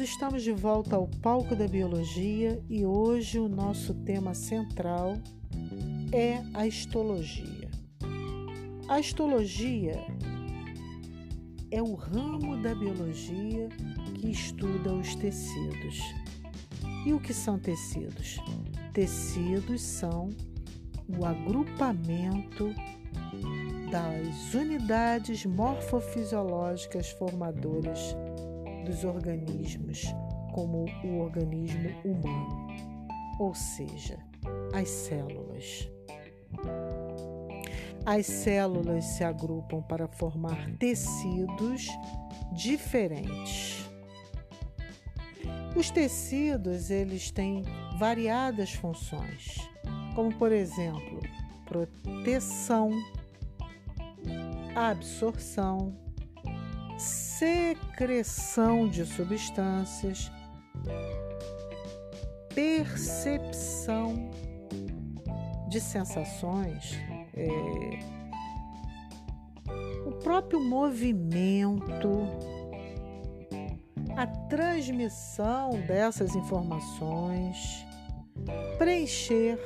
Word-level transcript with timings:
estamos 0.00 0.42
de 0.42 0.52
volta 0.52 0.96
ao 0.96 1.06
palco 1.06 1.54
da 1.54 1.68
biologia 1.68 2.62
e 2.68 2.86
hoje 2.86 3.38
o 3.38 3.48
nosso 3.48 3.92
tema 3.92 4.34
central 4.34 5.14
é 6.12 6.42
a 6.54 6.66
histologia. 6.66 7.70
A 8.88 8.98
histologia 8.98 10.02
é 11.70 11.82
o 11.82 11.94
ramo 11.94 12.62
da 12.62 12.74
biologia 12.74 13.68
que 14.14 14.30
estuda 14.30 14.92
os 14.92 15.14
tecidos. 15.16 15.98
E 17.06 17.12
o 17.12 17.20
que 17.20 17.34
são 17.34 17.58
tecidos? 17.58 18.38
Tecidos 18.92 19.82
são 19.82 20.30
o 21.08 21.24
agrupamento 21.24 22.74
das 23.90 24.54
unidades 24.54 25.44
morfofisiológicas 25.44 27.10
formadoras 27.10 28.16
dos 28.90 29.04
organismos, 29.04 30.02
como 30.52 30.84
o 31.04 31.20
organismo 31.20 31.90
humano, 32.04 32.66
ou 33.38 33.54
seja, 33.54 34.18
as 34.74 34.88
células. 34.88 35.88
As 38.04 38.26
células 38.26 39.04
se 39.04 39.22
agrupam 39.22 39.80
para 39.82 40.08
formar 40.08 40.72
tecidos 40.78 41.86
diferentes. 42.52 43.88
Os 45.76 45.88
tecidos, 45.90 46.90
eles 46.90 47.30
têm 47.30 47.62
variadas 47.96 48.72
funções, 48.72 49.56
como 50.16 50.34
por 50.34 50.50
exemplo, 50.50 51.20
proteção, 51.64 52.90
absorção, 54.74 55.96
secreção 57.40 58.86
de 58.86 59.06
substâncias, 59.06 60.30
percepção 62.54 64.30
de 65.66 65.80
sensações, 65.80 66.98
é, 67.32 67.98
o 70.06 70.12
próprio 70.22 70.60
movimento, 70.60 72.28
a 74.18 74.26
transmissão 74.26 75.70
dessas 75.86 76.34
informações, 76.34 77.86
preencher, 78.76 79.58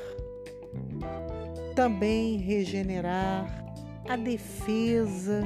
também 1.74 2.36
regenerar, 2.36 3.64
a 4.08 4.14
defesa 4.14 5.42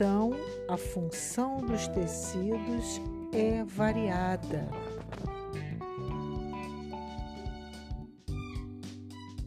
então, 0.00 0.30
a 0.66 0.78
função 0.78 1.58
dos 1.58 1.86
tecidos 1.88 2.98
é 3.34 3.62
variada. 3.64 4.66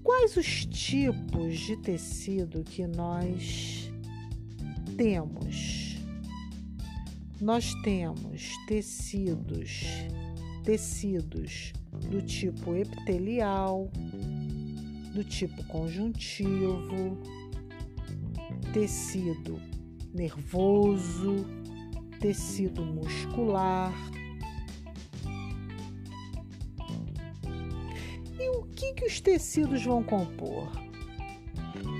Quais 0.04 0.38
os 0.38 0.64
tipos 0.68 1.58
de 1.58 1.76
tecido 1.78 2.64
que 2.64 2.86
nós 2.86 3.92
temos? 4.96 5.98
Nós 7.42 7.74
temos 7.82 8.52
tecidos, 8.68 9.86
tecidos 10.64 11.74
do 12.12 12.22
tipo 12.22 12.76
epitelial, 12.76 13.90
do 15.16 15.24
tipo 15.24 15.64
conjuntivo, 15.64 17.18
tecido 18.72 19.73
nervoso, 20.14 21.46
tecido 22.20 22.86
muscular. 22.86 23.94
E 28.40 28.50
o 28.58 28.64
que, 28.76 28.94
que 28.94 29.06
os 29.06 29.20
tecidos 29.20 29.84
vão 29.84 30.04
compor? 30.04 30.70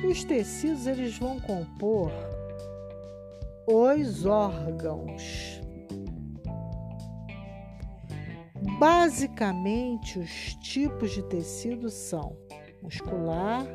Os 0.08 0.24
tecidos 0.24 0.86
eles 0.86 1.18
vão 1.18 1.40
compor 1.40 2.12
os 3.68 4.26
órgãos. 4.26 5.62
Basicamente, 8.80 10.20
os 10.20 10.56
tipos 10.56 11.12
de 11.12 11.24
tecido 11.24 11.90
são 11.90 12.36
muscular, 12.82 13.66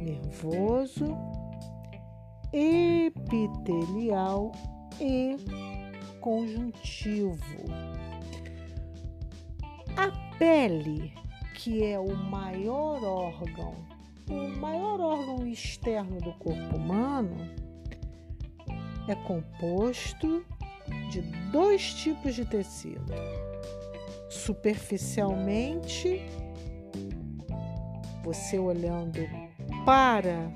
nervoso 0.00 1.16
epitelial 2.54 4.52
e 5.00 5.36
conjuntivo. 6.20 7.64
A 9.96 10.10
pele, 10.38 11.12
que 11.56 11.84
é 11.84 11.98
o 11.98 12.14
maior 12.14 13.02
órgão, 13.02 13.74
o 14.30 14.48
maior 14.60 15.00
órgão 15.00 15.44
externo 15.46 16.20
do 16.20 16.32
corpo 16.34 16.76
humano, 16.76 17.36
é 19.08 19.16
composto 19.16 20.44
de 21.10 21.22
dois 21.50 21.92
tipos 21.94 22.36
de 22.36 22.44
tecido. 22.44 23.12
Superficialmente, 24.30 26.24
você 28.22 28.58
olhando 28.58 29.20
para 29.84 30.52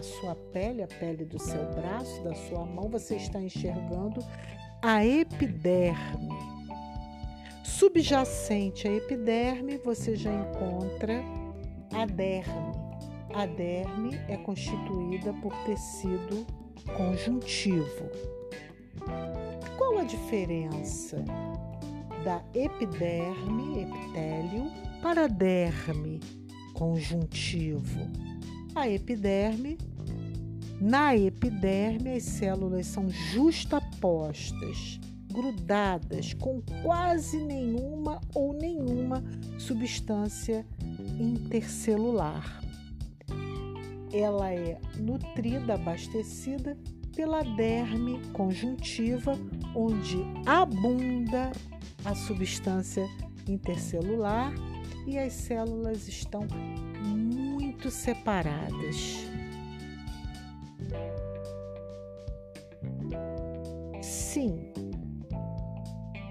a 0.00 0.02
sua 0.02 0.34
pele, 0.34 0.82
a 0.82 0.86
pele 0.86 1.26
do 1.26 1.38
seu 1.38 1.62
braço, 1.74 2.22
da 2.22 2.34
sua 2.34 2.64
mão, 2.64 2.88
você 2.88 3.16
está 3.16 3.38
enxergando 3.38 4.24
a 4.80 5.04
epiderme. 5.04 6.38
Subjacente 7.62 8.88
à 8.88 8.92
epiderme, 8.92 9.76
você 9.76 10.16
já 10.16 10.32
encontra 10.32 11.22
a 11.92 12.06
derme. 12.06 12.72
A 13.34 13.44
derme 13.44 14.18
é 14.26 14.38
constituída 14.38 15.34
por 15.34 15.54
tecido 15.64 16.46
conjuntivo. 16.96 18.10
Qual 19.76 19.98
a 19.98 20.04
diferença 20.04 21.22
da 22.24 22.42
epiderme, 22.54 23.82
epitélio, 23.82 24.72
para 25.02 25.28
derme, 25.28 26.20
conjuntivo? 26.72 28.00
A 28.74 28.88
epiderme 28.88 29.76
na 30.80 31.14
epiderme, 31.14 32.14
as 32.14 32.22
células 32.22 32.86
são 32.86 33.08
justapostas, 33.10 34.98
grudadas, 35.30 36.32
com 36.34 36.62
quase 36.82 37.38
nenhuma 37.38 38.20
ou 38.34 38.52
nenhuma 38.52 39.22
substância 39.58 40.66
intercelular. 41.18 42.62
Ela 44.12 44.52
é 44.52 44.80
nutrida, 44.98 45.74
abastecida 45.74 46.76
pela 47.14 47.42
derme 47.42 48.20
conjuntiva, 48.32 49.38
onde 49.74 50.16
abunda 50.46 51.52
a 52.04 52.14
substância 52.14 53.06
intercelular 53.46 54.52
e 55.06 55.18
as 55.18 55.32
células 55.32 56.08
estão 56.08 56.46
muito 57.04 57.90
separadas. 57.90 59.29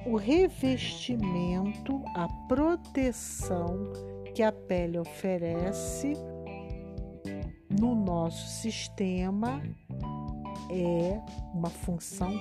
O 0.09 0.15
revestimento, 0.15 2.03
a 2.15 2.27
proteção 2.47 3.93
que 4.33 4.41
a 4.41 4.51
pele 4.51 4.97
oferece 4.97 6.13
no 7.69 7.93
nosso 7.93 8.47
sistema 8.59 9.61
é 10.71 11.21
uma 11.53 11.69
função 11.69 12.33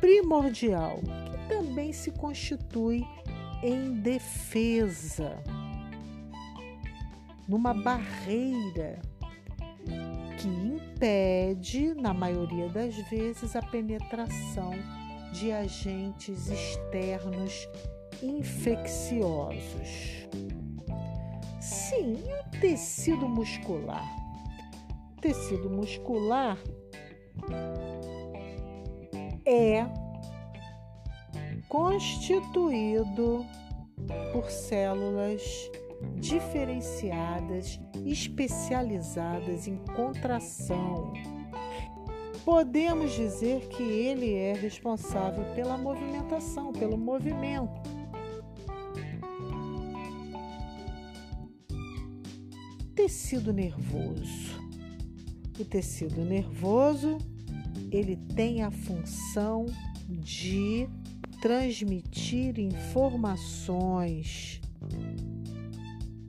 primordial 0.00 0.96
que 0.98 1.48
também 1.48 1.92
se 1.92 2.10
constitui 2.10 3.06
em 3.62 3.92
defesa, 3.92 5.40
numa 7.46 7.72
barreira 7.72 9.00
que 10.38 10.48
impede, 10.48 11.94
na 11.94 12.12
maioria 12.12 12.68
das 12.68 12.96
vezes, 13.08 13.54
a 13.54 13.62
penetração 13.62 14.72
de 15.34 15.50
agentes 15.50 16.48
externos 16.48 17.68
infecciosos. 18.22 20.28
Sim, 21.60 22.22
e 22.24 22.40
o 22.40 22.60
tecido 22.60 23.28
muscular? 23.28 24.04
O 25.16 25.20
tecido 25.20 25.68
muscular 25.68 26.56
é 29.44 29.84
constituído 31.68 33.44
por 34.32 34.48
células 34.50 35.42
diferenciadas, 36.16 37.80
especializadas 38.04 39.66
em 39.66 39.78
contração. 39.96 41.12
Podemos 42.44 43.12
dizer 43.12 43.68
que 43.68 43.82
ele 43.82 44.34
é 44.34 44.52
responsável 44.52 45.44
pela 45.54 45.78
movimentação, 45.78 46.72
pelo 46.72 46.98
movimento. 46.98 47.72
Tecido 52.94 53.52
nervoso. 53.52 54.62
O 55.58 55.64
tecido 55.64 56.24
nervoso, 56.24 57.18
ele 57.90 58.16
tem 58.16 58.62
a 58.62 58.70
função 58.70 59.66
de 60.08 60.88
transmitir 61.40 62.58
informações, 62.58 64.60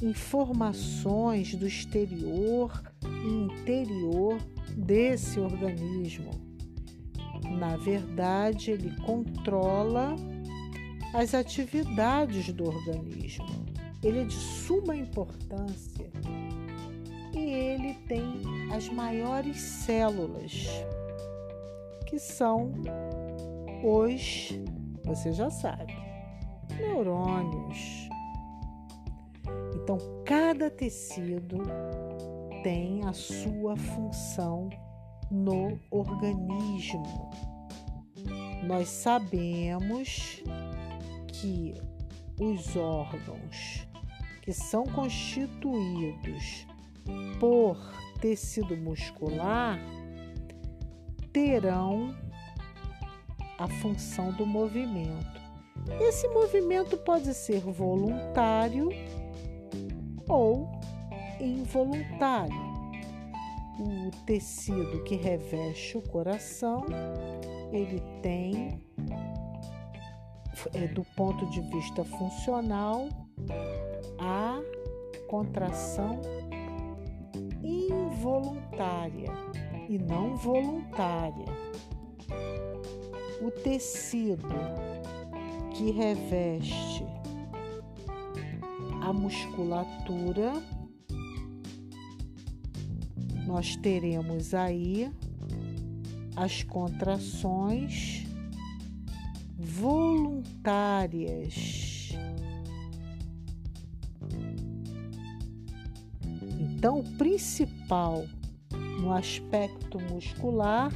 informações 0.02 1.54
do 1.56 1.68
exterior 1.68 2.82
e 3.04 3.28
interior 3.28 4.40
desse 4.76 5.40
organismo. 5.40 6.32
Na 7.58 7.78
verdade, 7.78 8.72
ele 8.72 8.96
controla 9.02 10.16
as 11.14 11.34
atividades 11.34 12.52
do 12.52 12.66
organismo. 12.68 13.66
Ele 14.04 14.20
é 14.20 14.24
de 14.26 14.36
suma 14.36 14.96
importância 14.96 16.12
e 17.34 17.40
ele 17.40 17.94
tem 18.08 18.42
as 18.74 18.90
maiores 18.90 19.60
células, 19.60 20.68
que 22.06 22.20
são 22.20 22.72
os, 23.84 24.50
você 25.04 25.32
já 25.32 25.50
sabe, 25.50 25.96
neurônios. 26.80 28.10
Então, 29.76 29.98
cada 30.26 30.70
tecido 30.70 31.62
tem 32.66 33.06
a 33.06 33.14
sua 33.14 33.78
função 33.78 34.72
no 35.30 35.80
organismo. 35.92 37.30
Nós 38.64 38.90
sabemos 38.90 40.42
que 41.28 41.76
os 42.42 42.76
órgãos 42.76 43.88
que 44.42 44.52
são 44.52 44.84
constituídos 44.84 46.66
por 47.40 47.78
tecido 48.20 48.76
muscular 48.76 49.80
terão 51.32 52.16
a 53.60 53.68
função 53.68 54.32
do 54.32 54.44
movimento. 54.44 55.40
Esse 56.02 56.28
movimento 56.30 56.98
pode 56.98 57.32
ser 57.36 57.60
voluntário 57.60 58.90
ou 60.28 60.72
involuntário. 61.40 62.76
O 63.80 64.12
tecido 64.26 65.04
que 65.04 65.16
reveste 65.16 65.98
o 65.98 66.02
coração, 66.02 66.86
ele 67.72 68.02
tem, 68.22 68.82
é, 70.74 70.88
do 70.88 71.04
ponto 71.16 71.46
de 71.50 71.60
vista 71.62 72.06
funcional, 72.06 73.10
a 74.20 74.62
contração 75.28 76.22
involuntária 77.62 79.32
e 79.90 79.98
não 79.98 80.36
voluntária. 80.38 81.46
O 83.42 83.52
tecido 83.52 84.48
que 85.72 85.92
reveste 85.92 87.06
a 89.02 89.12
musculatura 89.12 90.54
nós 93.56 93.76
teremos 93.78 94.54
aí 94.54 95.10
as 96.36 96.62
contrações 96.64 98.26
voluntárias. 99.58 100.60
Então, 106.60 107.00
o 107.00 107.04
principal 107.18 108.26
no 109.00 109.14
aspecto 109.14 110.02
muscular 110.02 110.92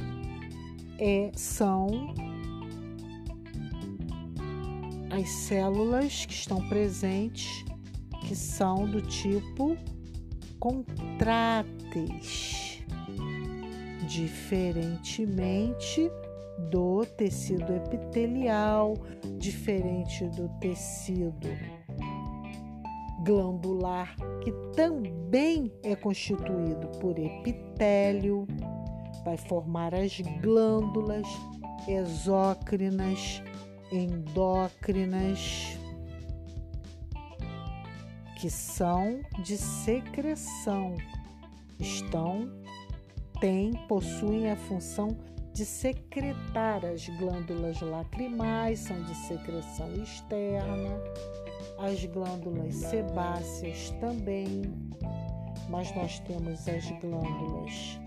é, 0.98 1.32
são 1.34 2.14
as 5.08 5.26
células 5.30 6.26
que 6.26 6.34
estão 6.34 6.68
presentes, 6.68 7.64
que 8.28 8.36
são 8.36 8.86
do 8.86 9.00
tipo 9.00 9.78
contráteis, 10.60 12.84
diferentemente 14.06 16.08
do 16.70 17.04
tecido 17.16 17.74
epitelial, 17.74 18.94
diferente 19.38 20.26
do 20.28 20.48
tecido 20.60 21.48
glandular, 23.24 24.14
que 24.42 24.52
também 24.74 25.72
é 25.82 25.96
constituído 25.96 26.86
por 27.00 27.18
epitélio, 27.18 28.46
vai 29.24 29.36
formar 29.36 29.94
as 29.94 30.20
glândulas 30.40 31.26
exócrinas, 31.88 33.42
endócrinas, 33.90 35.79
que 38.40 38.48
são 38.48 39.20
de 39.44 39.58
secreção, 39.58 40.94
estão, 41.78 42.50
têm, 43.38 43.74
possuem 43.86 44.50
a 44.50 44.56
função 44.56 45.08
de 45.52 45.66
secretar 45.66 46.82
as 46.86 47.06
glândulas 47.18 47.82
lacrimais, 47.82 48.78
são 48.78 49.02
de 49.02 49.14
secreção 49.14 49.92
externa, 49.92 50.98
as 51.78 52.02
glândulas 52.06 52.76
sebáceas 52.76 53.90
também, 54.00 54.62
mas 55.68 55.94
nós 55.94 56.18
temos 56.20 56.66
as 56.66 56.90
glândulas 56.98 58.00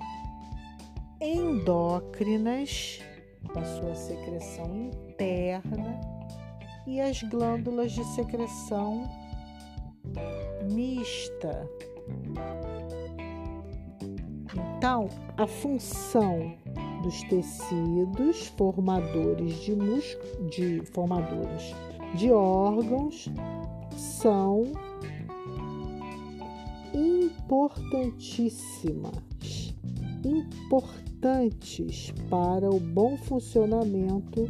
endócrinas, 1.22 3.02
com 3.52 3.60
a 3.60 3.66
sua 3.66 3.94
secreção 3.94 4.76
interna, 4.76 6.02
e 6.88 7.00
as 7.00 7.22
glândulas 7.22 7.92
de 7.92 8.04
secreção 8.16 9.08
mista. 10.72 11.68
Então, 14.78 15.10
a 15.38 15.48
função 15.48 16.54
dos 17.02 17.24
tecidos 17.24 18.48
formadores 18.58 19.56
de 19.62 19.76
de 20.50 20.82
formadores 20.92 21.74
de 22.16 22.32
órgãos 22.32 23.30
são 23.98 24.72
importantíssimas, 26.94 29.74
importantes 30.24 32.14
para 32.30 32.70
o 32.70 32.80
bom 32.80 33.18
funcionamento 33.18 34.48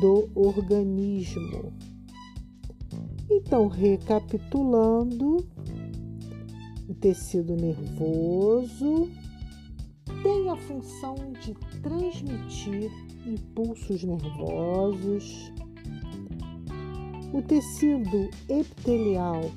do 0.00 0.28
organismo. 0.34 1.72
Então, 3.34 3.66
recapitulando, 3.66 5.38
o 6.88 6.94
tecido 6.94 7.56
nervoso 7.56 9.08
tem 10.22 10.50
a 10.50 10.56
função 10.56 11.14
de 11.40 11.54
transmitir 11.80 12.90
impulsos 13.26 14.04
nervosos. 14.04 15.52
O 17.32 17.40
tecido 17.40 18.28
epitelial 18.48 19.50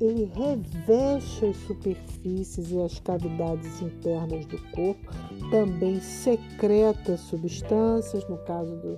ele 0.00 0.30
reveste 0.34 1.46
as 1.46 1.56
superfícies 1.56 2.70
e 2.70 2.80
as 2.80 2.98
cavidades 2.98 3.80
internas 3.80 4.44
do 4.46 4.58
corpo, 4.72 5.10
também 5.50 6.00
secreta 6.00 7.16
substâncias, 7.16 8.28
no 8.28 8.36
caso 8.38 8.76
do, 8.76 8.96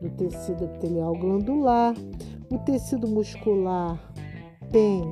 do 0.00 0.10
tecido 0.16 0.64
epitelial 0.64 1.16
glandular. 1.16 1.94
O 2.50 2.58
tecido 2.58 3.08
muscular 3.08 3.98
tem 4.70 5.02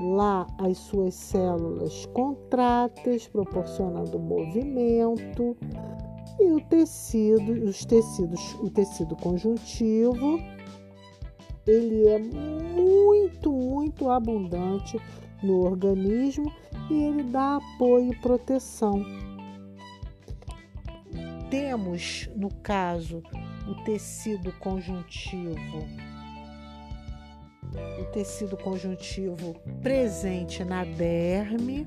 lá 0.00 0.46
as 0.58 0.76
suas 0.78 1.14
células 1.14 2.06
contráteis, 2.06 3.26
proporcionando 3.28 4.18
movimento, 4.18 5.56
e 6.38 6.50
o 6.50 6.60
tecido, 6.60 7.52
os 7.64 7.84
tecidos, 7.84 8.54
o 8.54 8.68
tecido 8.68 9.14
conjuntivo, 9.16 10.38
ele 11.66 12.08
é 12.08 12.18
muito, 12.18 13.52
muito 13.52 14.10
abundante 14.10 14.98
no 15.42 15.64
organismo 15.64 16.52
e 16.90 16.94
ele 16.94 17.22
dá 17.22 17.56
apoio 17.56 18.12
e 18.12 18.16
proteção. 18.16 19.02
Temos, 21.50 22.28
no 22.34 22.48
caso, 22.62 23.22
o 23.68 23.84
tecido 23.84 24.52
conjuntivo 24.58 25.86
o 28.00 28.04
tecido 28.06 28.56
conjuntivo 28.56 29.54
presente 29.82 30.64
na 30.64 30.84
derme, 30.84 31.86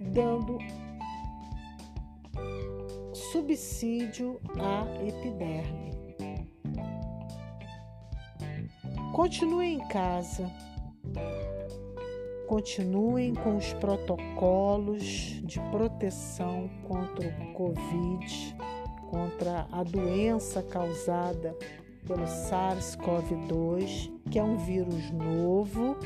dando 0.00 0.58
subsídio 3.12 4.40
à 4.58 4.86
epiderme. 5.04 5.92
Continue 9.12 9.74
em 9.74 9.88
casa, 9.88 10.50
continuem 12.48 13.34
com 13.34 13.56
os 13.56 13.72
protocolos 13.74 15.04
de 15.44 15.60
proteção 15.70 16.68
contra 16.86 17.28
o 17.28 17.52
Covid, 17.52 18.56
contra 19.10 19.68
a 19.70 19.84
doença 19.84 20.62
causada 20.62 21.56
pelo 22.06 22.24
SARS-CoV-2, 22.24 24.12
que 24.30 24.38
é 24.38 24.44
um 24.44 24.56
vírus 24.58 25.10
novo, 25.10 25.96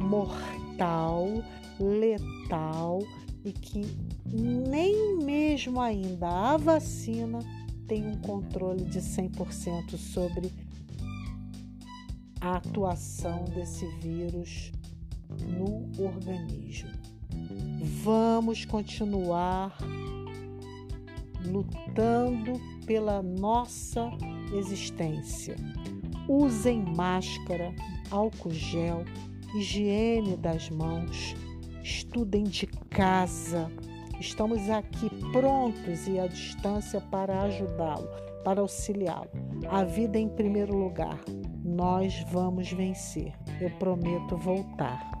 mortal, 0.00 1.26
letal 1.78 3.00
e 3.44 3.52
que 3.52 3.82
nem 4.26 5.16
mesmo 5.18 5.80
ainda 5.80 6.28
a 6.28 6.56
vacina 6.56 7.38
tem 7.86 8.06
um 8.06 8.16
controle 8.16 8.84
de 8.84 9.00
100% 9.00 9.96
sobre 9.96 10.52
a 12.40 12.56
atuação 12.56 13.44
desse 13.44 13.86
vírus 13.98 14.72
no 15.28 15.90
organismo. 16.02 16.90
Vamos 18.02 18.64
continuar 18.64 19.76
lutando 21.44 22.60
pela 22.84 23.22
nossa 23.22 24.10
existência. 24.52 25.56
Usem 26.28 26.82
máscara, 26.96 27.74
álcool 28.10 28.50
gel, 28.50 29.04
higiene 29.54 30.36
das 30.36 30.68
mãos, 30.70 31.34
estudem 31.82 32.44
de 32.44 32.66
casa. 32.66 33.70
Estamos 34.20 34.68
aqui 34.70 35.10
prontos 35.30 36.08
e 36.08 36.18
à 36.18 36.26
distância 36.26 37.00
para 37.00 37.42
ajudá-lo, 37.42 38.08
para 38.42 38.60
auxiliá-lo. 38.60 39.30
A 39.68 39.84
vida 39.84 40.18
em 40.18 40.28
primeiro 40.28 40.76
lugar. 40.76 41.20
Nós 41.64 42.24
vamos 42.30 42.72
vencer. 42.72 43.32
Eu 43.60 43.70
prometo 43.78 44.36
voltar. 44.36 45.15